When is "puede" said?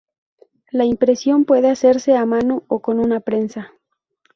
1.45-1.69